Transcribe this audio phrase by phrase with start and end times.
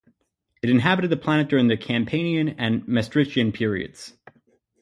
[0.63, 4.15] It inhabited the planet during the Campanian and Maastrichtian periods.